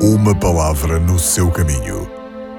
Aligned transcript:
Uma 0.00 0.32
palavra 0.32 1.00
no 1.00 1.18
seu 1.18 1.50
caminho, 1.50 2.08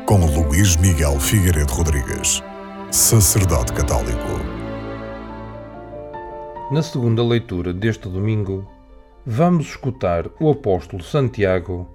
com 0.05 0.25
Luís 0.25 0.75
Miguel 0.75 1.17
Figueiredo 1.21 1.71
Rodrigues, 1.71 2.43
sacerdote 2.91 3.71
católico. 3.71 4.27
Na 6.69 6.83
segunda 6.83 7.23
leitura 7.23 7.71
deste 7.73 8.09
domingo, 8.09 8.69
vamos 9.25 9.67
escutar 9.67 10.25
o 10.37 10.51
apóstolo 10.51 11.01
Santiago 11.01 11.87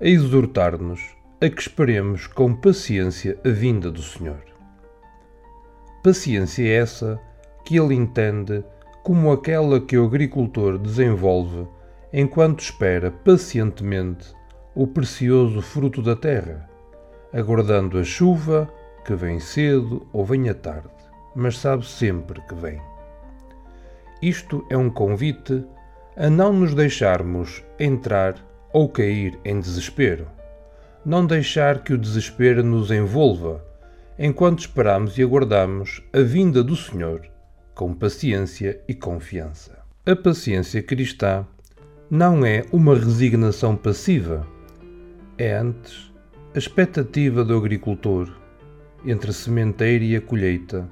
a 0.00 0.08
exortar-nos 0.08 1.00
a 1.40 1.48
que 1.48 1.62
esperemos 1.62 2.26
com 2.26 2.52
paciência 2.52 3.38
a 3.44 3.48
vinda 3.48 3.92
do 3.92 4.02
Senhor. 4.02 4.42
Paciência 6.02 6.68
essa 6.68 7.20
que 7.64 7.78
ele 7.78 7.94
entende 7.94 8.64
como 9.04 9.30
aquela 9.30 9.80
que 9.80 9.96
o 9.96 10.04
agricultor 10.04 10.78
desenvolve 10.78 11.68
enquanto 12.12 12.58
espera 12.58 13.12
pacientemente 13.12 14.39
o 14.74 14.86
precioso 14.86 15.60
fruto 15.60 16.00
da 16.02 16.14
terra, 16.14 16.68
aguardando 17.32 17.98
a 17.98 18.04
chuva 18.04 18.72
que 19.04 19.14
vem 19.14 19.40
cedo 19.40 20.06
ou 20.12 20.24
vem 20.24 20.48
à 20.48 20.54
tarde, 20.54 20.88
mas 21.34 21.58
sabe 21.58 21.86
sempre 21.86 22.40
que 22.42 22.54
vem. 22.54 22.80
Isto 24.22 24.64
é 24.68 24.76
um 24.76 24.90
convite 24.90 25.64
a 26.16 26.28
não 26.28 26.52
nos 26.52 26.74
deixarmos 26.74 27.64
entrar 27.78 28.34
ou 28.72 28.88
cair 28.88 29.38
em 29.44 29.58
desespero. 29.58 30.28
Não 31.04 31.24
deixar 31.24 31.82
que 31.82 31.94
o 31.94 31.98
desespero 31.98 32.62
nos 32.62 32.90
envolva 32.90 33.64
enquanto 34.18 34.60
esperamos 34.60 35.16
e 35.16 35.22
aguardamos 35.22 36.02
a 36.12 36.20
vinda 36.20 36.62
do 36.62 36.76
Senhor 36.76 37.22
com 37.74 37.94
paciência 37.94 38.78
e 38.86 38.92
confiança. 38.92 39.78
A 40.04 40.14
paciência 40.14 40.82
cristã 40.82 41.46
não 42.10 42.44
é 42.44 42.66
uma 42.70 42.94
resignação 42.94 43.74
passiva, 43.74 44.46
é 45.40 45.54
antes 45.54 46.12
a 46.54 46.58
expectativa 46.58 47.42
do 47.42 47.56
agricultor 47.56 48.30
entre 49.06 49.30
a 49.30 49.32
sementeira 49.32 50.04
e 50.04 50.14
a 50.14 50.20
colheita, 50.20 50.86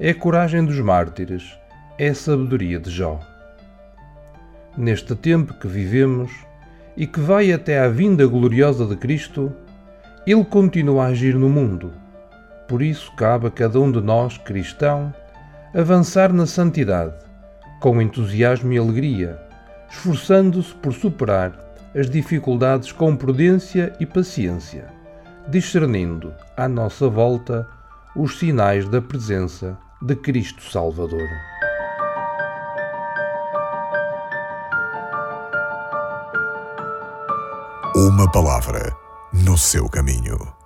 é 0.00 0.10
a 0.10 0.14
coragem 0.14 0.64
dos 0.64 0.80
mártires, 0.80 1.56
é 1.96 2.08
a 2.08 2.14
sabedoria 2.14 2.80
de 2.80 2.90
Jó. 2.90 3.20
Neste 4.76 5.14
tempo 5.14 5.54
que 5.54 5.68
vivemos 5.68 6.32
e 6.96 7.06
que 7.06 7.20
vai 7.20 7.52
até 7.52 7.78
à 7.78 7.88
vinda 7.88 8.26
gloriosa 8.26 8.84
de 8.84 8.96
Cristo, 8.96 9.52
Ele 10.26 10.44
continua 10.44 11.04
a 11.04 11.08
agir 11.10 11.36
no 11.36 11.48
mundo. 11.48 11.92
Por 12.66 12.82
isso 12.82 13.12
cabe 13.14 13.46
a 13.46 13.50
cada 13.50 13.78
um 13.78 13.92
de 13.92 14.00
nós, 14.00 14.36
cristão, 14.38 15.14
avançar 15.72 16.32
na 16.32 16.46
santidade, 16.46 17.14
com 17.78 18.02
entusiasmo 18.02 18.72
e 18.72 18.78
alegria, 18.78 19.38
esforçando-se 19.88 20.74
por 20.74 20.92
superar 20.92 21.64
as 21.94 22.10
dificuldades 22.10 22.90
com 22.90 23.16
prudência 23.16 23.94
e 24.00 24.06
paciência, 24.06 24.88
discernindo 25.48 26.34
à 26.56 26.68
nossa 26.68 27.08
volta 27.08 27.68
os 28.16 28.38
sinais 28.38 28.88
da 28.88 29.00
presença 29.00 29.78
de 30.02 30.16
Cristo 30.16 30.62
Salvador. 30.70 31.28
Uma 37.96 38.30
palavra 38.30 38.92
no 39.32 39.56
seu 39.56 39.88
caminho. 39.88 40.63